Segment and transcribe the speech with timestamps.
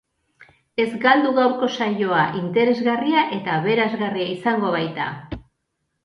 [0.83, 5.11] Ez galdu gaurko saioa, interesgarria eta aberasgarria izango baita!